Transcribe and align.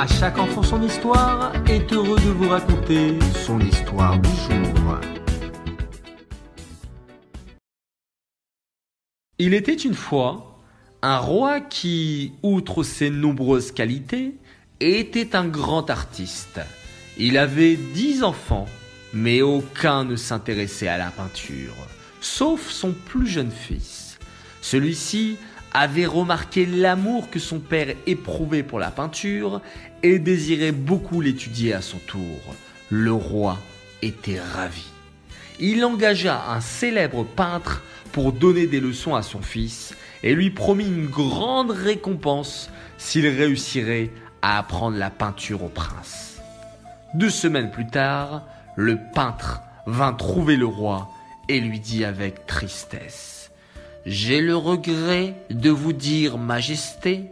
À 0.00 0.06
chaque 0.06 0.38
enfant 0.38 0.62
son 0.62 0.80
histoire 0.80 1.52
est 1.66 1.92
heureux 1.92 2.20
de 2.20 2.30
vous 2.30 2.48
raconter 2.48 3.18
son 3.44 3.58
histoire 3.58 4.16
du 4.20 4.28
jour. 4.28 5.00
Il 9.40 9.54
était 9.54 9.74
une 9.74 9.94
fois 9.94 10.60
un 11.02 11.18
roi 11.18 11.58
qui, 11.58 12.32
outre 12.44 12.84
ses 12.84 13.10
nombreuses 13.10 13.72
qualités, 13.72 14.36
était 14.78 15.34
un 15.34 15.48
grand 15.48 15.90
artiste. 15.90 16.60
Il 17.16 17.36
avait 17.36 17.74
dix 17.74 18.22
enfants, 18.22 18.66
mais 19.12 19.42
aucun 19.42 20.04
ne 20.04 20.14
s'intéressait 20.14 20.86
à 20.86 20.96
la 20.96 21.10
peinture, 21.10 21.74
sauf 22.20 22.70
son 22.70 22.92
plus 22.92 23.26
jeune 23.26 23.50
fils. 23.50 24.20
Celui-ci 24.62 25.38
avait 25.72 26.06
remarqué 26.06 26.66
l'amour 26.66 27.30
que 27.30 27.38
son 27.38 27.58
père 27.58 27.94
éprouvait 28.06 28.62
pour 28.62 28.78
la 28.78 28.90
peinture 28.90 29.60
et 30.02 30.18
désirait 30.18 30.72
beaucoup 30.72 31.20
l'étudier 31.20 31.74
à 31.74 31.82
son 31.82 31.98
tour. 31.98 32.40
Le 32.90 33.12
roi 33.12 33.58
était 34.02 34.40
ravi. 34.40 34.86
Il 35.60 35.84
engagea 35.84 36.50
un 36.50 36.60
célèbre 36.60 37.24
peintre 37.24 37.82
pour 38.12 38.32
donner 38.32 38.66
des 38.66 38.80
leçons 38.80 39.14
à 39.14 39.22
son 39.22 39.42
fils 39.42 39.94
et 40.22 40.34
lui 40.34 40.50
promit 40.50 40.86
une 40.86 41.06
grande 41.06 41.70
récompense 41.70 42.70
s'il 42.96 43.26
réussirait 43.26 44.10
à 44.42 44.58
apprendre 44.58 44.96
la 44.96 45.10
peinture 45.10 45.64
au 45.64 45.68
prince. 45.68 46.40
Deux 47.14 47.30
semaines 47.30 47.70
plus 47.70 47.86
tard, 47.86 48.44
le 48.76 48.98
peintre 49.14 49.60
vint 49.86 50.12
trouver 50.12 50.56
le 50.56 50.66
roi 50.66 51.10
et 51.48 51.60
lui 51.60 51.80
dit 51.80 52.04
avec 52.04 52.46
tristesse 52.46 53.37
J'ai 54.06 54.40
le 54.40 54.56
regret 54.56 55.34
de 55.50 55.70
vous 55.70 55.92
dire, 55.92 56.38
Majesté, 56.38 57.24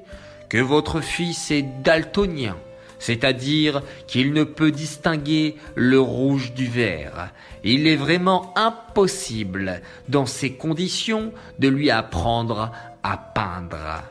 que 0.49 0.59
votre 0.59 1.01
fils 1.01 1.51
est 1.51 1.63
daltonien, 1.83 2.57
c'est-à-dire 2.99 3.83
qu'il 4.07 4.33
ne 4.33 4.45
peut 4.45 4.71
distinguer 4.71 5.57
le 5.75 6.01
rouge 6.01 6.53
du 6.55 6.67
vert. 6.67 7.31
Il 7.65 7.87
est 7.87 7.97
vraiment 7.97 8.53
impossible, 8.57 9.81
dans 10.09 10.27
ces 10.27 10.53
conditions, 10.53 11.33
de 11.59 11.69
lui 11.69 11.91
apprendre 11.91 12.73
à 13.03 13.17
peindre. 13.17 14.03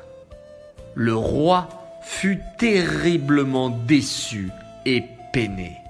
Le 0.94 1.16
roi 1.16 1.70
fut 2.02 2.40
terriblement 2.58 3.70
déçu 3.70 4.50
et 4.86 5.04
peiné. 5.34 5.85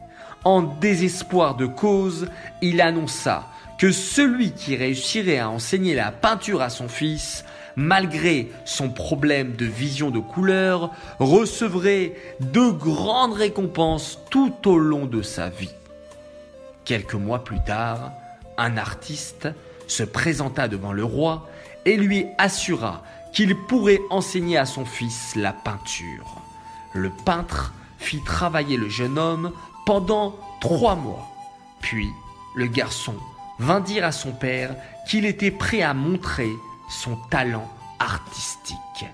En 0.46 0.62
désespoir 0.62 1.56
de 1.56 1.66
cause, 1.66 2.30
il 2.62 2.80
annonça 2.80 3.48
que 3.80 3.92
celui 3.92 4.52
qui 4.52 4.76
réussirait 4.76 5.40
à 5.40 5.50
enseigner 5.50 5.96
la 5.96 6.12
peinture 6.12 6.62
à 6.62 6.70
son 6.70 6.88
fils, 6.88 7.44
malgré 7.76 8.52
son 8.64 8.90
problème 8.90 9.56
de 9.56 9.66
vision 9.66 10.12
de 10.12 10.20
couleur, 10.20 10.92
recevrait 11.20 12.14
de 12.40 12.70
grandes 12.70 13.34
récompenses 13.34 14.20
tout 14.30 14.54
au 14.66 14.78
long 14.78 15.08
de 15.08 15.24
sa 15.24 15.50
vie. 15.50 15.74
Quelques 16.86 17.16
mois 17.16 17.44
plus 17.44 17.64
tard, 17.64 18.12
un 18.60 18.78
artiste 18.78 19.50
se 19.88 20.04
présenta 20.04 20.68
devant 20.68 20.94
le 20.94 21.04
roi 21.04 21.50
et 21.86 21.98
lui 21.98 22.28
assura 22.38 23.04
qu'il 23.34 23.56
pourrait 23.56 24.00
enseigner 24.12 24.58
à 24.58 24.66
son 24.66 24.86
fils 24.86 25.36
la 25.36 25.54
peinture. 25.54 26.42
Le 26.94 27.10
peintre 27.26 27.74
fit 27.98 28.22
travailler 28.24 28.78
le 28.78 28.90
jeune 28.90 29.18
homme 29.18 29.52
pendant 29.86 30.36
trois 30.62 30.96
mois. 30.96 31.28
Puis 31.82 32.10
le 32.56 32.68
garçon 32.68 33.16
vint 33.60 33.80
dire 33.80 34.04
à 34.04 34.12
son 34.12 34.32
père 34.32 34.76
qu'il 35.08 35.26
était 35.26 35.52
prêt 35.52 35.82
à 35.82 35.94
montrer 35.94 36.50
son 36.90 37.16
talent 37.30 37.70
artistique. 38.00 39.06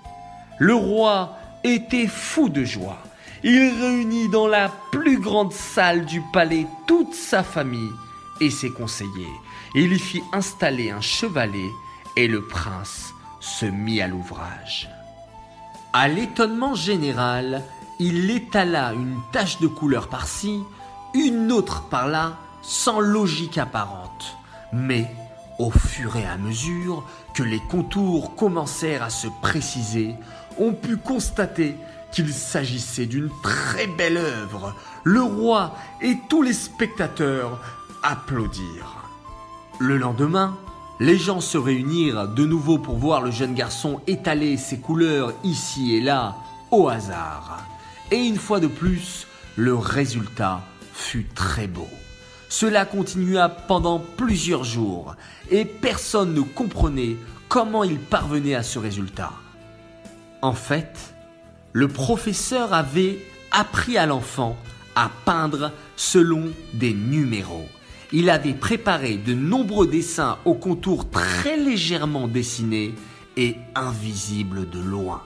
Le 0.57 0.75
roi 0.75 1.37
était 1.63 2.07
fou 2.07 2.49
de 2.49 2.63
joie. 2.63 2.99
Il 3.43 3.73
réunit 3.81 4.29
dans 4.29 4.47
la 4.47 4.69
plus 4.91 5.19
grande 5.19 5.53
salle 5.53 6.05
du 6.05 6.21
palais 6.33 6.67
toute 6.85 7.13
sa 7.13 7.43
famille 7.43 7.91
et 8.39 8.49
ses 8.49 8.71
conseillers. 8.71 9.33
Il 9.73 9.93
y 9.93 9.99
fit 9.99 10.23
installer 10.31 10.91
un 10.91 11.01
chevalet 11.01 11.69
et 12.15 12.27
le 12.27 12.45
prince 12.45 13.13
se 13.39 13.65
mit 13.65 14.01
à 14.01 14.07
l'ouvrage. 14.07 14.89
À 15.93 16.07
l'étonnement 16.07 16.75
général, 16.75 17.63
il 18.03 18.31
étala 18.31 18.93
une 18.93 19.19
tache 19.31 19.59
de 19.59 19.67
couleur 19.67 20.07
par-ci, 20.07 20.63
une 21.13 21.51
autre 21.51 21.83
par-là, 21.83 22.33
sans 22.63 22.99
logique 22.99 23.59
apparente. 23.59 24.37
Mais, 24.73 25.07
au 25.59 25.69
fur 25.69 26.15
et 26.15 26.25
à 26.25 26.35
mesure 26.37 27.03
que 27.35 27.43
les 27.43 27.59
contours 27.59 28.35
commencèrent 28.35 29.03
à 29.03 29.11
se 29.11 29.27
préciser, 29.43 30.15
on 30.57 30.73
put 30.73 30.97
constater 30.97 31.75
qu'il 32.11 32.33
s'agissait 32.33 33.05
d'une 33.05 33.29
très 33.43 33.85
belle 33.85 34.17
œuvre. 34.17 34.73
Le 35.03 35.21
roi 35.21 35.75
et 36.01 36.17
tous 36.27 36.41
les 36.41 36.53
spectateurs 36.53 37.59
applaudirent. 38.01 39.05
Le 39.77 39.97
lendemain, 39.97 40.57
les 40.99 41.17
gens 41.17 41.39
se 41.39 41.57
réunirent 41.59 42.27
de 42.29 42.45
nouveau 42.45 42.79
pour 42.79 42.97
voir 42.97 43.21
le 43.21 43.29
jeune 43.29 43.53
garçon 43.53 44.01
étaler 44.07 44.57
ses 44.57 44.79
couleurs 44.79 45.33
ici 45.43 45.95
et 45.95 46.01
là 46.01 46.35
au 46.71 46.89
hasard. 46.89 47.59
Et 48.11 48.17
une 48.17 48.37
fois 48.37 48.59
de 48.59 48.67
plus, 48.67 49.25
le 49.55 49.73
résultat 49.73 50.61
fut 50.93 51.27
très 51.33 51.67
beau. 51.67 51.87
Cela 52.49 52.83
continua 52.83 53.47
pendant 53.47 53.99
plusieurs 53.99 54.65
jours 54.65 55.15
et 55.49 55.63
personne 55.63 56.33
ne 56.33 56.41
comprenait 56.41 57.15
comment 57.47 57.85
il 57.85 57.97
parvenait 57.97 58.55
à 58.55 58.63
ce 58.63 58.77
résultat. 58.79 59.31
En 60.41 60.53
fait, 60.53 61.13
le 61.71 61.87
professeur 61.87 62.73
avait 62.73 63.19
appris 63.51 63.97
à 63.97 64.05
l'enfant 64.05 64.57
à 64.95 65.09
peindre 65.23 65.71
selon 65.95 66.51
des 66.73 66.93
numéros. 66.93 67.69
Il 68.11 68.29
avait 68.29 68.53
préparé 68.53 69.15
de 69.15 69.33
nombreux 69.33 69.87
dessins 69.87 70.37
aux 70.43 70.55
contours 70.55 71.09
très 71.09 71.55
légèrement 71.55 72.27
dessinés 72.27 72.93
et 73.37 73.55
invisibles 73.73 74.69
de 74.69 74.79
loin. 74.79 75.23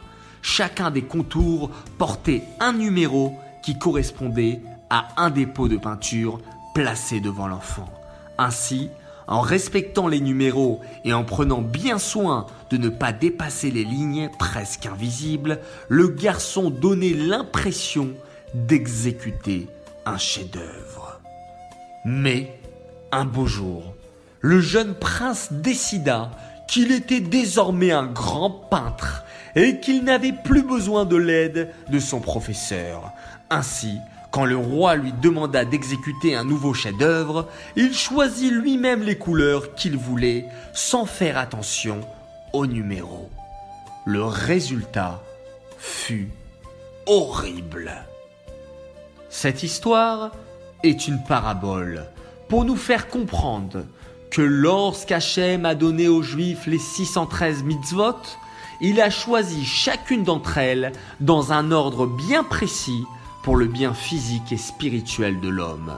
Chacun 0.48 0.92
des 0.92 1.02
contours 1.02 1.72
portait 1.98 2.44
un 2.60 2.72
numéro 2.72 3.34
qui 3.64 3.80
correspondait 3.80 4.62
à 4.92 5.08
un 5.18 5.32
dépôt 5.32 5.68
de 5.68 5.76
peinture 5.76 6.40
placé 6.76 7.20
devant 7.20 7.48
l'enfant. 7.48 7.90
Ainsi, 8.38 8.92
en 9.26 9.42
respectant 9.42 10.08
les 10.08 10.20
numéros 10.20 10.82
et 11.04 11.14
en 11.14 11.24
prenant 11.24 11.64
bien 11.64 11.98
soin 11.98 12.46
de 12.70 12.78
ne 12.78 12.90
pas 12.90 13.12
dépasser 13.12 13.72
les 13.72 13.84
lignes 13.84 14.30
presque 14.38 14.86
invisibles, 14.86 15.58
le 15.90 16.10
garçon 16.10 16.70
donnait 16.70 17.16
l'impression 17.16 18.10
d'exécuter 18.54 19.68
un 20.06 20.20
chef-d'œuvre. 20.20 21.22
Mais, 22.06 22.60
un 23.12 23.26
beau 23.26 23.48
jour, 23.48 23.96
le 24.42 24.62
jeune 24.62 24.94
prince 24.94 25.52
décida 25.52 26.30
qu'il 26.68 26.92
était 26.92 27.20
désormais 27.20 27.92
un 27.92 28.06
grand 28.06 28.52
peintre 28.52 29.24
et 29.56 29.80
qu'il 29.80 30.04
n'avait 30.04 30.34
plus 30.34 30.64
besoin 30.64 31.06
de 31.06 31.16
l'aide 31.16 31.72
de 31.90 32.00
son 32.00 32.20
professeur. 32.20 33.12
Ainsi, 33.50 34.00
quand 34.32 34.46
le 34.46 34.58
roi 34.58 34.96
lui 34.96 35.14
demanda 35.14 35.64
d'exécuter 35.64 36.36
un 36.36 36.44
nouveau 36.44 36.74
chef-d'œuvre, 36.74 37.48
il 37.76 37.94
choisit 37.94 38.52
lui-même 38.52 39.04
les 39.04 39.18
couleurs 39.18 39.76
qu'il 39.76 39.98
voulait 39.98 40.46
sans 40.74 41.06
faire 41.06 41.38
attention 41.38 42.02
aux 42.52 42.66
numéros. 42.66 43.30
Le 44.06 44.26
résultat 44.26 45.22
fut 45.78 46.30
horrible. 47.06 47.92
Cette 49.30 49.64
histoire 49.64 50.32
est 50.84 51.08
une 51.08 51.24
parabole 51.24 52.06
pour 52.50 52.66
nous 52.66 52.76
faire 52.76 53.08
comprendre 53.08 53.86
que 54.32 54.42
lorsqu'Hachem 54.42 55.66
a 55.66 55.76
donné 55.76 56.08
aux 56.08 56.22
Juifs 56.22 56.68
les 56.68 56.78
613 56.78 57.64
mitzvot, 57.64 58.18
il 58.82 59.02
a 59.02 59.10
choisi 59.10 59.66
chacune 59.66 60.24
d'entre 60.24 60.58
elles 60.58 60.92
dans 61.20 61.52
un 61.52 61.72
ordre 61.72 62.06
bien 62.06 62.44
précis 62.44 63.06
pour 63.44 63.56
le 63.56 63.66
bien 63.66 63.94
physique 63.94 64.52
et 64.52 64.58
spirituel 64.58 65.40
de 65.40 65.50
l'homme. 65.50 65.94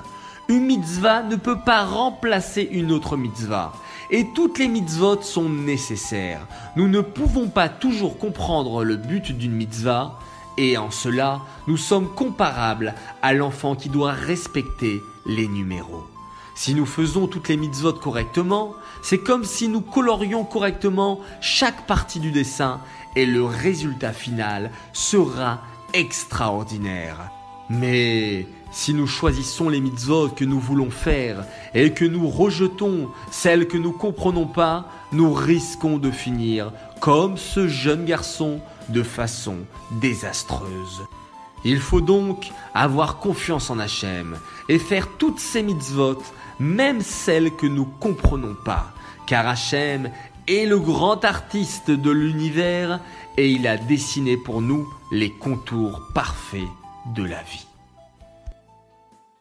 Une 0.50 0.65
mitzvah 0.65 1.24
ne 1.24 1.35
peut 1.35 1.59
pas 1.59 1.85
remplacer 1.85 2.68
une 2.71 2.91
autre 2.91 3.18
mitzvah. 3.18 3.74
Et 4.12 4.27
toutes 4.33 4.59
les 4.59 4.69
mitzvot 4.69 5.21
sont 5.21 5.50
nécessaires. 5.50 6.47
Nous 6.77 6.88
ne 6.88 7.01
pouvons 7.01 7.50
pas 7.50 7.68
toujours 7.68 8.18
comprendre 8.18 8.85
le 8.85 8.95
but 8.95 9.31
d'une 9.31 9.51
mitzvah, 9.51 10.19
et 10.57 10.77
en 10.77 10.89
cela, 10.89 11.41
nous 11.68 11.77
sommes 11.77 12.07
comparables 12.07 12.95
à 13.21 13.33
l'enfant 13.33 13.75
qui 13.75 13.89
doit 13.89 14.13
respecter 14.13 15.01
les 15.25 15.47
numéros. 15.47 16.06
Si 16.57 16.74
nous 16.74 16.88
faisons 16.88 17.27
toutes 17.27 17.50
les 17.50 17.56
mitzvot 17.56 17.94
correctement, 17.94 18.74
c'est 19.04 19.19
comme 19.19 19.44
si 19.45 19.68
nous 19.68 19.80
colorions 19.80 20.44
correctement 20.44 21.19
chaque 21.39 21.86
partie 21.86 22.19
du 22.19 22.31
dessin 22.31 22.81
et 23.15 23.27
le 23.27 23.45
résultat 23.45 24.12
final 24.12 24.71
sera 24.92 25.62
extraordinaire. 25.94 27.30
Mais 27.69 28.48
si 28.71 28.95
nous 28.95 29.06
choisissons 29.06 29.69
les 29.69 29.80
mitzvot 29.80 30.30
que 30.30 30.45
nous 30.45 30.59
voulons 30.59 30.89
faire 30.89 31.45
et 31.75 31.94
que 31.94 32.06
nous 32.06 32.27
rejetons 32.27 33.09
celles 33.30 33.68
que 33.68 33.77
nous 33.77 33.92
comprenons 33.92 34.48
pas, 34.48 34.89
nous 35.12 35.31
risquons 35.31 36.00
de 36.00 36.09
finir 36.09 36.74
comme 37.00 37.38
ce 37.38 37.68
jeune 37.68 38.06
garçon 38.06 38.62
de 38.89 39.04
façon 39.04 39.57
désastreuse. 40.01 41.04
Il 41.69 41.81
faut 41.81 42.00
donc 42.00 42.54
avoir 42.74 43.18
confiance 43.19 43.69
en 43.69 43.78
Hachem 43.78 44.38
et 44.69 44.80
faire 44.80 45.10
toutes 45.18 45.42
ces 45.42 45.62
mitzvot, 45.62 46.24
même 46.62 47.02
celles 47.02 47.52
que 47.52 47.68
nous 47.68 47.84
comprenons 47.84 48.56
pas, 48.64 48.94
car 49.25 49.46
Hachem 49.46 50.10
est 50.48 50.66
le 50.66 50.80
grand 50.80 51.25
artiste 51.25 51.92
de 51.92 52.10
l'univers 52.10 53.02
et 53.36 53.52
il 53.52 53.68
a 53.68 53.75
dessiné 53.75 54.38
pour 54.38 54.62
nous 54.62 54.88
les 55.12 55.30
contours 55.30 56.08
parfaits 56.14 56.69
de 57.14 57.24
la 57.24 57.44
vie. 57.44 57.67